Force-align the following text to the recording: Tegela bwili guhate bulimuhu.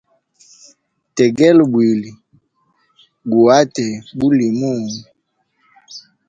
Tegela 1.15 1.63
bwili 1.71 2.09
guhate 3.31 3.85
bulimuhu. 4.17 4.89